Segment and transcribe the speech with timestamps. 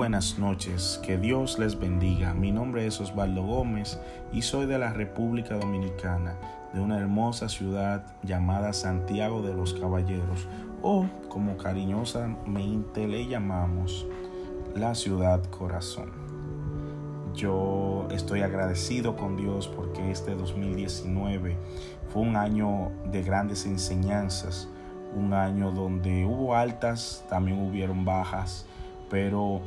[0.00, 2.32] buenas noches, que Dios les bendiga.
[2.32, 4.00] Mi nombre es Osvaldo Gómez
[4.32, 6.36] y soy de la República Dominicana,
[6.72, 10.48] de una hermosa ciudad llamada Santiago de los Caballeros,
[10.80, 14.06] o como cariñosamente le llamamos,
[14.74, 16.12] la ciudad corazón.
[17.34, 21.58] Yo estoy agradecido con Dios porque este 2019
[22.08, 24.66] fue un año de grandes enseñanzas,
[25.14, 28.64] un año donde hubo altas, también hubieron bajas,
[29.10, 29.60] pero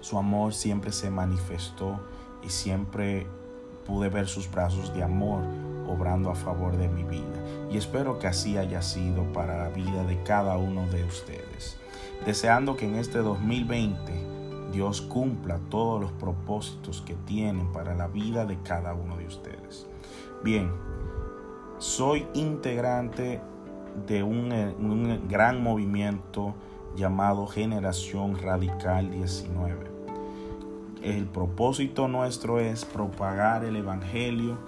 [0.00, 1.98] su amor siempre se manifestó
[2.42, 3.26] y siempre
[3.86, 5.42] pude ver sus brazos de amor
[5.88, 7.22] obrando a favor de mi vida.
[7.70, 11.78] Y espero que así haya sido para la vida de cada uno de ustedes.
[12.24, 14.12] Deseando que en este 2020
[14.72, 19.86] Dios cumpla todos los propósitos que tienen para la vida de cada uno de ustedes.
[20.42, 20.70] Bien,
[21.78, 23.40] soy integrante
[24.06, 26.54] de un, un gran movimiento
[26.94, 29.90] llamado Generación Radical 19.
[31.02, 34.58] El propósito nuestro es propagar el Evangelio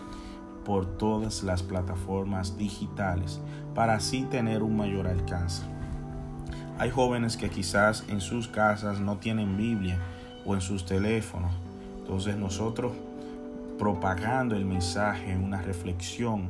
[0.64, 3.40] por todas las plataformas digitales
[3.74, 5.62] para así tener un mayor alcance.
[6.78, 9.98] Hay jóvenes que quizás en sus casas no tienen Biblia
[10.44, 11.52] o en sus teléfonos.
[12.00, 12.92] Entonces nosotros
[13.78, 16.48] propagando el mensaje, una reflexión,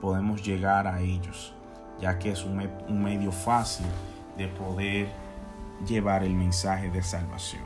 [0.00, 1.52] podemos llegar a ellos,
[2.00, 2.56] ya que es un,
[3.02, 3.86] medio fácil
[4.38, 5.08] de poder
[5.86, 7.62] llevar el mensaje de salvación.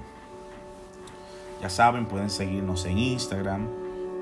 [1.61, 3.69] Ya saben, pueden seguirnos en Instagram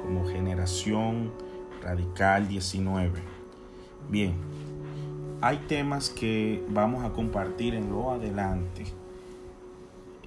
[0.02, 1.32] como Generación
[1.82, 3.20] Radical 19.
[4.10, 4.34] Bien,
[5.40, 8.84] hay temas que vamos a compartir en lo adelante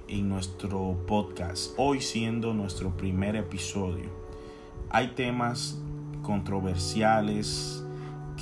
[0.08, 4.10] en nuestro podcast, hoy siendo nuestro primer episodio.
[4.90, 5.78] Hay temas
[6.22, 7.84] controversiales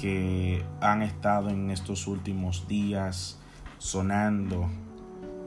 [0.01, 3.42] que han estado en estos últimos días
[3.83, 4.69] sonando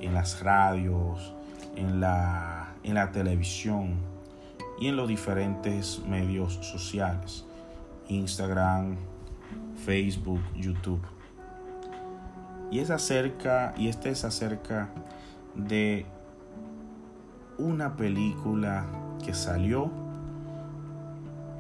[0.02, 1.34] en las radios,
[1.78, 3.96] en la, en la televisión
[4.78, 7.46] y en los diferentes medios sociales,
[8.10, 8.98] Instagram,
[9.86, 11.00] Facebook, YouTube.
[12.72, 14.90] Y es acerca, y este es acerca
[15.56, 16.06] de
[17.58, 18.86] una película
[19.24, 19.90] que salió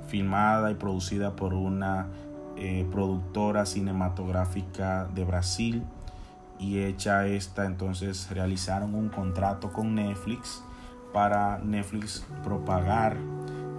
[0.09, 2.07] filmada y producida por una
[2.57, 5.85] eh, productora cinematográfica de Brasil
[6.59, 10.63] y hecha esta entonces realizaron un contrato con Netflix
[11.13, 13.17] para Netflix propagar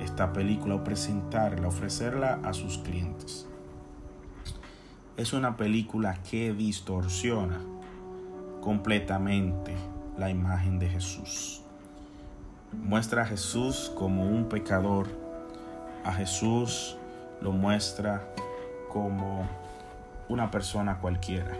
[0.00, 3.46] esta película o presentarla, ofrecerla a sus clientes.
[5.16, 7.60] Es una película que distorsiona
[8.60, 9.74] completamente
[10.18, 11.62] la imagen de Jesús.
[12.72, 15.06] Muestra a Jesús como un pecador,
[16.04, 16.96] a Jesús
[17.40, 18.26] lo muestra
[18.88, 19.46] como
[20.28, 21.56] una persona cualquiera.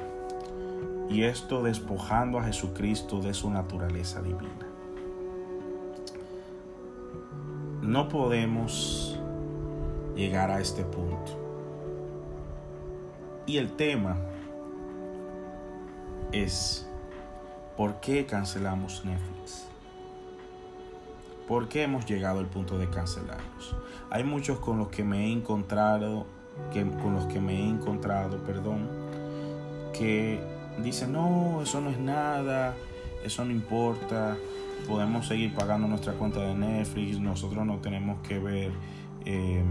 [1.09, 4.67] Y esto despojando a Jesucristo de su naturaleza divina.
[7.83, 9.19] No podemos
[10.17, 11.33] llegar a este punto.
[13.47, 14.17] Y el tema
[16.33, 16.89] es
[17.77, 19.67] ¿por qué cancelamos Netflix?
[21.47, 23.77] ¿Por qué hemos llegado al punto de cancelarlos?
[24.11, 26.27] Hay muchos con los que me he encontrado,
[26.73, 28.89] que, con los que me he encontrado, perdón,
[29.93, 32.75] que dicen, no, eso no es nada,
[33.25, 34.37] eso no importa,
[34.87, 38.73] podemos seguir pagando nuestra cuenta de Netflix, nosotros no tenemos que ver,
[39.25, 39.65] eh,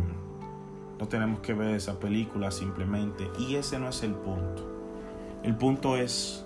[1.00, 3.30] no tenemos que ver esa película simplemente.
[3.40, 4.72] Y ese no es el punto.
[5.44, 6.44] El punto es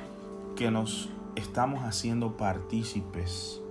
[0.55, 3.61] que nos estamos haciendo partícipes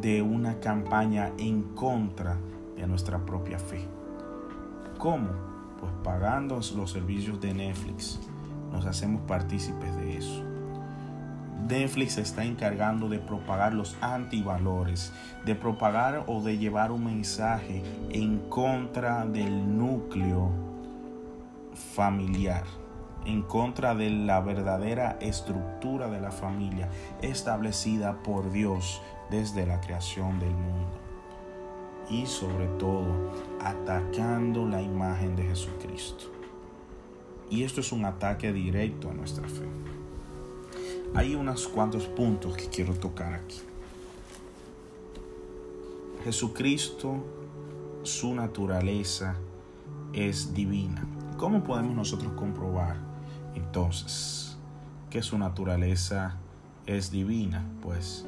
[0.00, 2.38] de una campaña en contra
[2.76, 3.86] de nuestra propia fe.
[4.98, 5.30] ¿Cómo?
[5.80, 8.20] Pues pagando los servicios de Netflix.
[8.74, 10.42] Nos hacemos partícipes de eso.
[11.68, 15.12] Netflix se está encargando de propagar los antivalores,
[15.46, 20.50] de propagar o de llevar un mensaje en contra del núcleo
[21.94, 22.64] familiar,
[23.24, 26.88] en contra de la verdadera estructura de la familia
[27.22, 29.00] establecida por Dios
[29.30, 30.98] desde la creación del mundo.
[32.10, 33.32] Y sobre todo,
[33.62, 36.33] atacando la imagen de Jesucristo.
[37.50, 39.68] Y esto es un ataque directo a nuestra fe.
[41.14, 43.60] Hay unos cuantos puntos que quiero tocar aquí.
[46.24, 47.24] Jesucristo,
[48.02, 49.36] su naturaleza
[50.12, 51.06] es divina.
[51.36, 52.96] ¿Cómo podemos nosotros comprobar
[53.54, 54.56] entonces
[55.10, 56.36] que su naturaleza
[56.86, 57.64] es divina?
[57.82, 58.24] Pues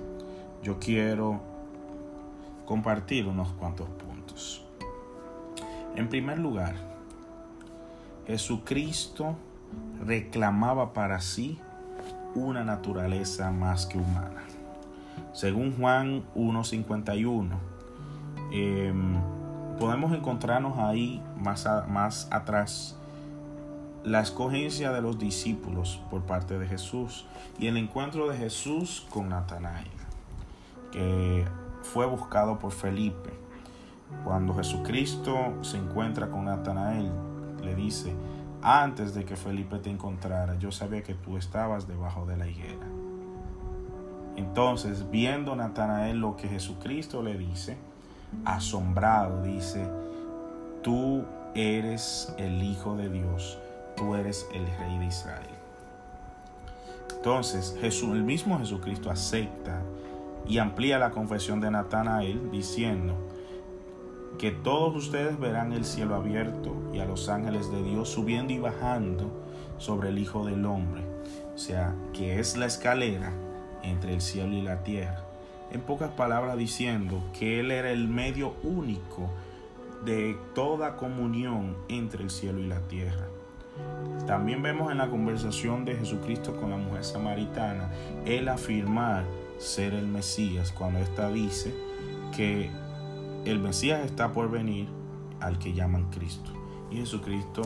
[0.63, 1.41] yo quiero
[2.67, 4.65] compartir unos cuantos puntos.
[5.95, 6.96] En primer lugar,
[8.27, 9.37] Jesucristo
[10.05, 11.59] reclamaba para sí
[12.35, 14.43] una naturaleza más que humana.
[15.33, 17.51] Según Juan 1.51,
[18.53, 19.15] em,
[19.79, 22.97] podemos encontrarnos ahí más, más atrás
[24.05, 27.27] la escogencia de los discípulos por parte de Jesús
[27.59, 29.91] y el encuentro de Jesús con Natanael,
[30.93, 31.45] que
[31.83, 33.31] fue buscado por Felipe.
[34.25, 37.11] Cuando Jesucristo se encuentra con Natanael,
[37.67, 38.15] le dice,
[38.63, 42.87] antes de que Felipe te encontrara, yo sabía que tú estabas debajo de la higuera.
[44.37, 47.77] Entonces, viendo Natanael lo que Jesucristo le dice,
[48.45, 49.87] asombrado, dice,
[50.83, 51.25] tú
[51.55, 53.59] eres el Hijo de Dios,
[53.97, 55.47] tú eres el Rey de Israel.
[57.15, 59.83] Entonces, Jesús, el mismo Jesucristo acepta
[60.47, 63.15] y amplía la confesión de Natanael diciendo,
[64.39, 68.59] que todos ustedes verán el cielo abierto y a los ángeles de Dios subiendo y
[68.59, 69.31] bajando
[69.79, 71.03] sobre el Hijo del Hombre.
[71.55, 73.33] O sea, que es la escalera
[73.83, 75.25] entre el cielo y la tierra.
[75.73, 79.31] En pocas palabras diciendo que Él era el medio único
[80.05, 83.27] de toda comunión entre el cielo y la tierra.
[84.27, 87.91] También vemos en la conversación de Jesucristo con la mujer samaritana,
[88.25, 89.25] Él afirmar
[89.59, 91.75] ser el Mesías cuando ésta dice
[92.35, 92.71] que
[93.47, 94.89] el Mesías está por venir
[95.41, 96.51] al que llaman Cristo.
[96.91, 97.63] Y Jesucristo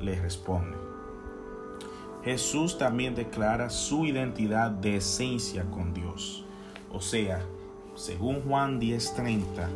[0.00, 0.76] le responde.
[2.22, 6.44] Jesús también declara su identidad de esencia con Dios.
[6.92, 7.42] O sea,
[7.94, 9.68] según Juan 10:30,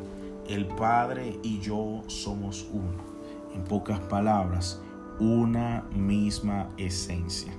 [0.46, 3.08] el Padre y yo somos uno.
[3.54, 4.82] En pocas palabras,
[5.18, 7.52] una misma esencia.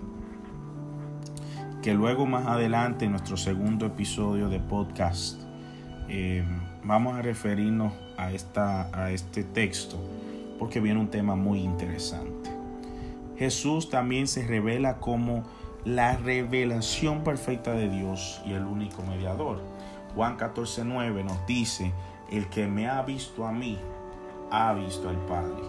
[1.81, 5.48] Que luego más adelante en nuestro segundo episodio de podcast
[6.09, 6.43] eh,
[6.83, 9.97] vamos a referirnos a, esta, a este texto
[10.57, 12.49] porque viene un tema muy interesante.
[13.37, 15.45] Jesús también se revela como
[15.85, 19.61] la revelación perfecta de Dios y el único mediador.
[20.13, 21.93] Juan 14:9 nos dice,
[22.29, 23.77] el que me ha visto a mí,
[24.51, 25.63] ha visto al Padre.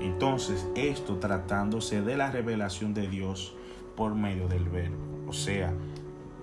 [0.00, 3.54] Entonces, esto tratándose de la revelación de Dios
[3.94, 4.96] por medio del verbo,
[5.28, 5.72] o sea,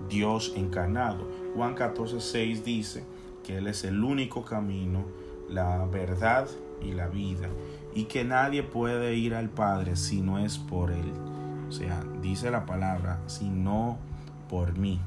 [0.08, 1.28] Dios encarnado.
[1.54, 3.04] Juan 14:6 dice,
[3.44, 5.04] que Él es el único camino,
[5.48, 6.48] la verdad
[6.82, 7.48] y la vida,
[7.94, 11.12] y que nadie puede ir al Padre si no es por Él.
[11.68, 13.98] O sea, dice la palabra, sino
[14.48, 15.00] por mí.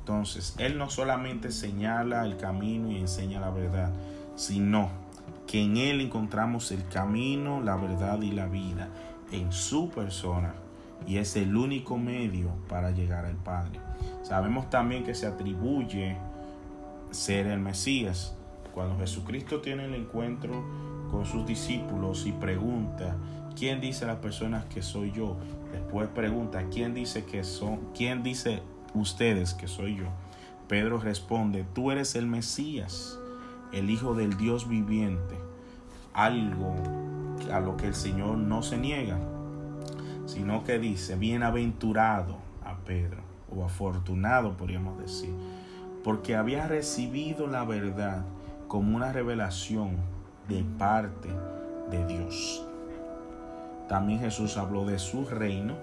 [0.00, 3.92] Entonces, Él no solamente señala el camino y enseña la verdad,
[4.34, 4.88] sino
[5.46, 8.88] que en Él encontramos el camino, la verdad y la vida
[9.30, 10.54] en su persona.
[11.06, 13.80] Y es el único medio para llegar al Padre.
[14.22, 16.16] Sabemos también que se atribuye
[17.12, 18.34] ser el Mesías.
[18.74, 20.64] Cuando Jesucristo tiene el encuentro
[21.10, 23.16] con sus discípulos y pregunta,
[23.54, 25.36] ¿quién dice las personas que soy yo?
[25.70, 28.62] Después pregunta, ¿quién dice que son, quién dice
[28.94, 30.06] ustedes que soy yo?
[30.68, 33.18] Pedro responde, tú eres el Mesías,
[33.72, 35.36] el Hijo del Dios viviente,
[36.14, 36.74] algo
[37.52, 39.18] a lo que el Señor no se niega,
[40.24, 43.22] sino que dice, bienaventurado a Pedro,
[43.54, 45.34] o afortunado podríamos decir,
[46.04, 48.24] porque había recibido la verdad
[48.68, 49.96] como una revelación
[50.48, 51.28] de parte
[51.90, 52.64] de Dios.
[53.88, 55.74] También Jesús habló de su reino,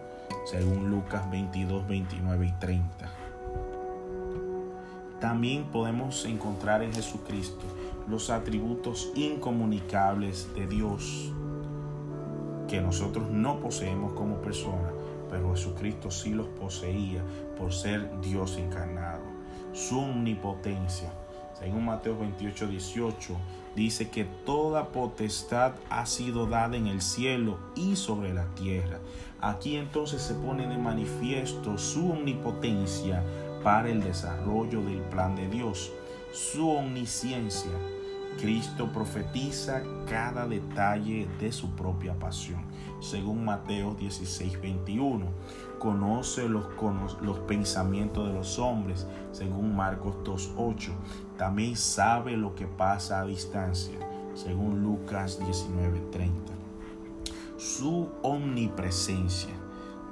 [0.46, 3.12] según Lucas 22, 29 y 30.
[5.20, 7.66] También podemos encontrar en Jesucristo
[8.08, 11.32] los atributos incomunicables de Dios
[12.68, 14.94] que nosotros no poseemos como personas,
[15.30, 17.24] pero Jesucristo sí los poseía
[17.58, 19.09] por ser Dios encarnado
[19.74, 21.12] su omnipotencia.
[21.60, 23.36] Según Mateo 28, 18,
[23.76, 29.00] dice que toda potestad ha sido dada en el cielo y sobre la tierra.
[29.42, 33.24] Aquí entonces se pone de manifiesto su omnipotencia
[33.64, 35.92] para el desarrollo del plan de Dios,
[36.32, 37.72] su omnisciencia.
[38.38, 42.64] Cristo profetiza cada detalle de su propia pasión,
[43.00, 45.26] según Mateo 16, 21
[45.80, 46.66] conoce los,
[47.48, 50.92] pensamientos de los hombres, según Marcos 2.8.
[51.38, 53.98] También sabe lo que pasa a distancia,
[54.36, 56.30] según Lucas 19.30.
[57.58, 59.54] Su omnipresencia.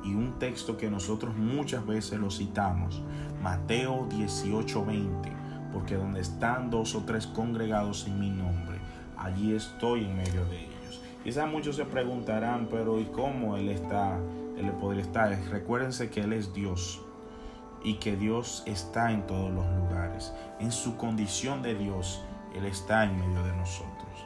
[0.03, 3.01] Y un texto que nosotros muchas veces lo citamos,
[3.43, 5.33] Mateo 18.20,
[5.77, 8.79] porque donde están dos o tres congregados en mi nombre,
[9.15, 11.01] allí estoy en medio de ellos.
[11.23, 14.17] Quizás muchos se preguntarán, pero ¿y cómo Él está
[14.57, 15.37] él podría estar.
[15.51, 17.01] Recuérdense que Él es Dios
[17.83, 20.33] y que Dios está en todos los lugares.
[20.59, 22.23] En su condición de Dios,
[22.55, 24.25] Él está en medio de nosotros.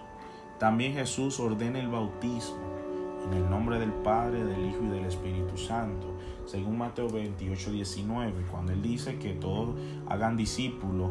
[0.58, 2.70] También Jesús ordena el bautismo
[3.26, 6.08] En el nombre del Padre, del Hijo y del Espíritu Santo.
[6.52, 9.74] Según Mateo 28, 19, cuando Él dice que todos
[10.10, 11.10] hagan discípulos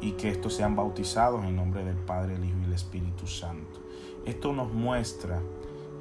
[0.00, 3.80] y que estos sean bautizados en nombre del Padre, el Hijo y el Espíritu Santo.
[4.24, 5.42] Esto nos muestra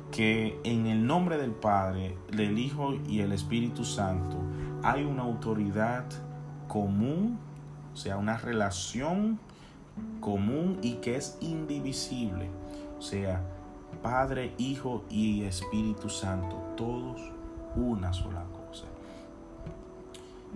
[0.09, 4.37] que en el nombre del Padre, del Hijo y el Espíritu Santo
[4.83, 6.05] hay una autoridad
[6.69, 7.39] común,
[7.93, 9.37] o sea, una relación
[10.21, 12.49] común y que es indivisible.
[12.97, 13.43] O sea,
[14.01, 17.19] Padre, Hijo y Espíritu Santo, todos
[17.75, 18.56] una sola cosa.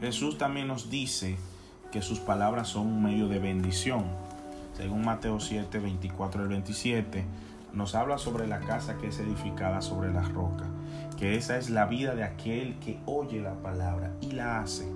[0.01, 1.37] Jesús también nos dice
[1.91, 4.05] que sus palabras son un medio de bendición.
[4.73, 7.23] Según Mateo 7, 24 al 27,
[7.73, 10.67] nos habla sobre la casa que es edificada sobre las rocas,
[11.19, 14.91] que esa es la vida de aquel que oye la palabra y la hace.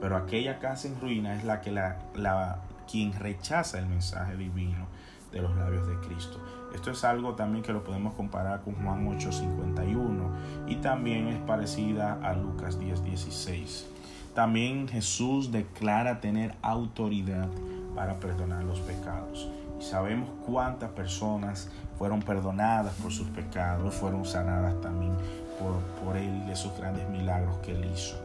[0.00, 4.88] Pero aquella casa en ruina es la que la, la quien rechaza el mensaje divino
[5.30, 6.40] de los labios de Cristo.
[6.74, 12.18] Esto es algo también que lo podemos comparar con Juan 8:51 y también es parecida
[12.24, 13.92] a Lucas 10:16.
[14.34, 17.48] También Jesús declara tener autoridad
[17.94, 19.48] para perdonar los pecados.
[19.78, 25.12] Y sabemos cuántas personas fueron perdonadas por sus pecados, fueron sanadas también
[25.58, 28.16] por, por Él, de esos grandes milagros que Él hizo.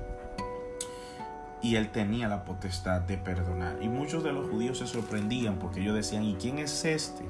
[1.62, 3.78] Y Él tenía la potestad de perdonar.
[3.82, 7.26] Y muchos de los judíos se sorprendían porque ellos decían, ¿y quién es este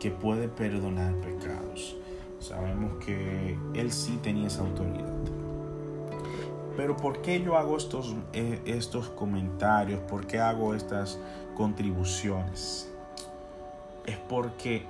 [0.00, 1.96] que puede perdonar pecados?
[2.40, 5.33] Sabemos que Él sí tenía esa autoridad.
[6.76, 10.00] Pero ¿por qué yo hago estos, eh, estos comentarios?
[10.00, 11.18] ¿Por qué hago estas
[11.56, 12.90] contribuciones?
[14.06, 14.86] Es porque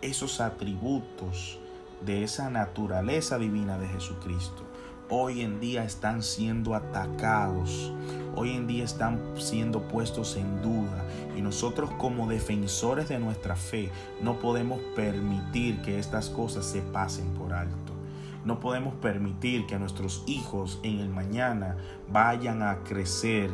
[0.00, 1.58] esos atributos
[2.04, 4.64] de esa naturaleza divina de Jesucristo
[5.10, 7.92] hoy en día están siendo atacados,
[8.36, 11.04] hoy en día están siendo puestos en duda
[11.36, 13.90] y nosotros como defensores de nuestra fe
[14.22, 17.99] no podemos permitir que estas cosas se pasen por alto.
[18.44, 21.76] No podemos permitir que nuestros hijos en el mañana
[22.10, 23.50] vayan a crecer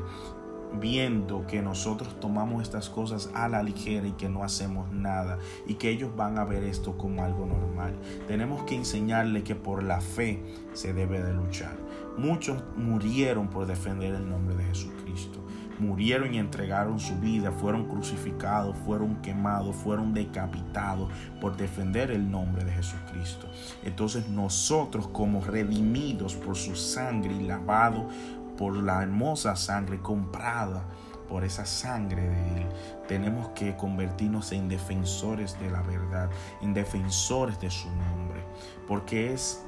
[0.80, 5.74] viendo que nosotros tomamos estas cosas a la ligera y que no hacemos nada y
[5.74, 7.94] que ellos van a ver esto como algo normal.
[8.28, 11.76] Tenemos que enseñarle que por la fe se debe de luchar.
[12.16, 15.40] Muchos murieron por defender el nombre de Jesucristo.
[15.78, 22.64] Murieron y entregaron su vida, fueron crucificados, fueron quemados, fueron decapitados por defender el nombre
[22.64, 23.46] de Jesucristo.
[23.84, 28.08] Entonces nosotros como redimidos por su sangre y lavado
[28.56, 30.84] por la hermosa sangre comprada
[31.28, 32.66] por esa sangre de Él.
[33.08, 36.30] Tenemos que convertirnos en defensores de la verdad,
[36.62, 38.42] en defensores de su nombre,
[38.86, 39.65] porque es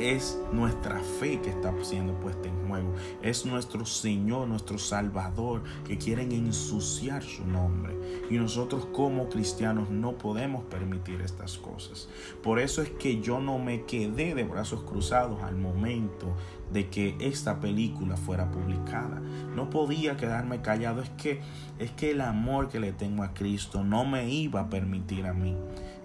[0.00, 2.94] es nuestra fe que está siendo puesta en juego.
[3.22, 7.94] Es nuestro Señor, nuestro Salvador, que quieren ensuciar su nombre.
[8.30, 12.08] Y nosotros como cristianos no podemos permitir estas cosas.
[12.42, 16.34] Por eso es que yo no me quedé de brazos cruzados al momento
[16.72, 19.20] de que esta película fuera publicada.
[19.54, 21.02] No podía quedarme callado.
[21.02, 21.40] Es que,
[21.78, 25.32] es que el amor que le tengo a Cristo no me iba a permitir a
[25.32, 25.56] mí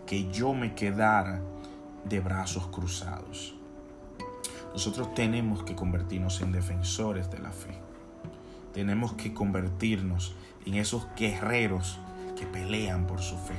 [0.06, 1.42] que yo me quedara
[2.06, 3.56] de brazos cruzados.
[4.76, 7.80] Nosotros tenemos que convertirnos en defensores de la fe.
[8.74, 11.98] Tenemos que convertirnos en esos guerreros
[12.38, 13.56] que pelean por su fe.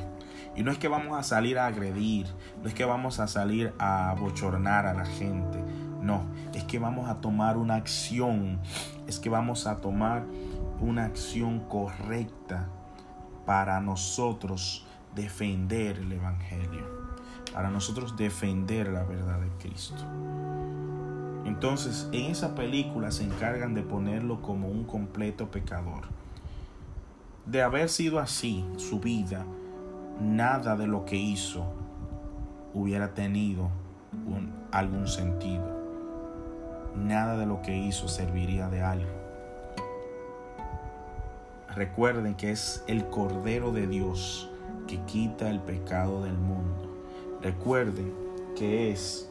[0.54, 2.26] Y no es que vamos a salir a agredir,
[2.62, 5.58] no es que vamos a salir a bochornar a la gente,
[6.02, 8.60] no, es que vamos a tomar una acción,
[9.06, 10.22] es que vamos a tomar
[10.82, 12.68] una acción correcta
[13.46, 16.86] para nosotros defender el Evangelio,
[17.54, 20.04] para nosotros defender la verdad de Cristo.
[21.46, 26.02] Entonces, en esa película se encargan de ponerlo como un completo pecador.
[27.46, 29.46] De haber sido así su vida,
[30.20, 31.64] nada de lo que hizo
[32.74, 33.70] hubiera tenido
[34.72, 35.64] algún sentido.
[36.96, 39.26] Nada de lo que hizo serviría de algo.
[41.76, 44.50] Recuerden que es el Cordero de Dios
[44.88, 46.90] que quita el pecado del mundo.
[47.40, 48.12] Recuerden
[48.56, 49.30] que es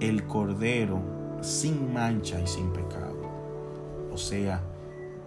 [0.00, 1.02] el Cordero
[1.40, 3.16] sin mancha y sin pecado.
[4.12, 4.60] O sea,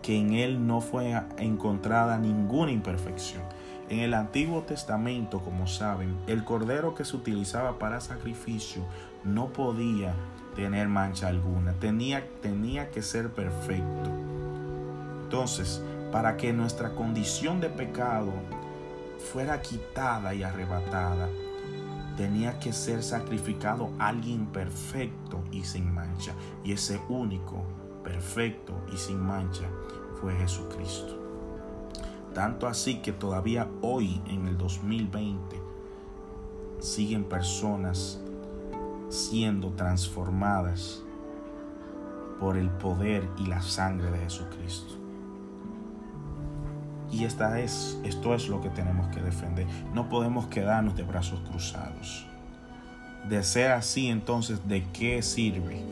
[0.01, 3.43] que en él no fue encontrada ninguna imperfección.
[3.89, 8.83] En el Antiguo Testamento, como saben, el cordero que se utilizaba para sacrificio
[9.23, 10.13] no podía
[10.55, 14.09] tener mancha alguna, tenía, tenía que ser perfecto.
[15.23, 18.31] Entonces, para que nuestra condición de pecado
[19.31, 21.29] fuera quitada y arrebatada,
[22.17, 26.33] tenía que ser sacrificado alguien perfecto y sin mancha.
[26.63, 27.63] Y ese único,
[28.03, 29.69] perfecto y sin mancha
[30.19, 31.17] fue Jesucristo.
[32.33, 35.59] Tanto así que todavía hoy, en el 2020,
[36.79, 38.21] siguen personas
[39.09, 41.03] siendo transformadas
[42.39, 45.00] por el poder y la sangre de Jesucristo.
[47.11, 49.67] Y esta es, esto es lo que tenemos que defender.
[49.93, 52.25] No podemos quedarnos de brazos cruzados.
[53.27, 55.83] De ser así, entonces, ¿de qué sirve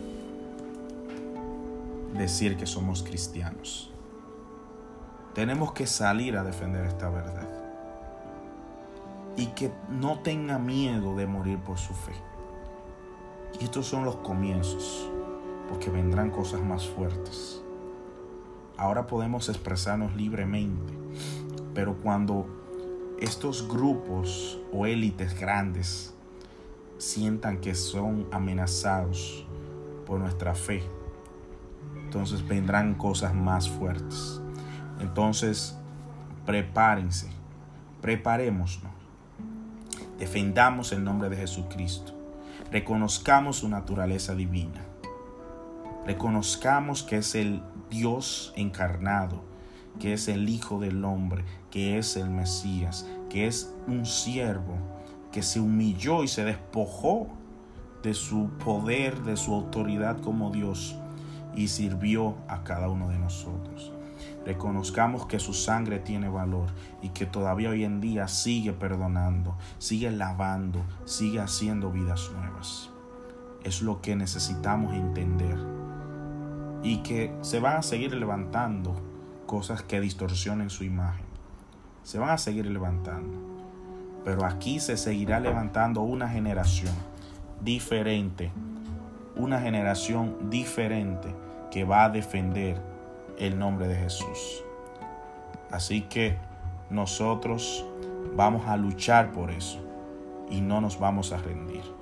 [2.18, 3.92] decir que somos cristianos?
[5.36, 7.48] Tenemos que salir a defender esta verdad.
[9.36, 12.14] Y que no tenga miedo de morir por su fe.
[13.60, 15.10] Y estos son los comienzos,
[15.68, 17.62] porque vendrán cosas más fuertes.
[18.80, 20.94] Ahora podemos expresarnos libremente,
[21.74, 22.48] pero cuando
[23.20, 26.14] estos grupos o élites grandes
[26.98, 29.46] sientan que son amenazados
[30.06, 30.82] por nuestra fe,
[32.06, 34.42] entonces vendrán cosas más fuertes.
[35.02, 35.78] Entonces,
[36.46, 37.28] prepárense,
[38.02, 38.80] preparémonos,
[40.18, 42.20] defendamos el nombre de Jesucristo
[42.72, 44.82] reconozcamos su naturaleza divina.
[46.06, 49.44] Reconozcamos que es el Dios encarnado,
[50.00, 54.76] que es el Hijo del Hombre, que es el Mesías, que es un siervo
[55.32, 57.28] que se humilló y se despojó
[58.04, 60.96] de su poder, de su autoridad como Dios
[61.56, 63.92] y sirvió a cada uno de nosotros.
[64.46, 66.70] Reconozcamos que su sangre tiene valor
[67.02, 72.90] y que todavía hoy en día sigue perdonando, sigue lavando, sigue haciendo vidas nuevas.
[73.64, 75.58] Es lo que necesitamos entender.
[76.84, 78.96] Y que se van a seguir levantando
[79.46, 81.26] cosas que distorsionen su imagen.
[82.04, 83.38] Se van a seguir levantando.
[84.24, 86.94] Pero aquí se seguirá levantando una generación
[87.62, 88.52] diferente.
[89.36, 91.34] Una generación diferente
[91.72, 92.82] que va a defender
[93.38, 94.64] el nombre de Jesús.
[95.72, 96.38] Así que
[96.90, 97.86] nosotros
[98.36, 99.80] vamos a luchar por eso
[100.50, 101.99] y no nos vamos a rendir.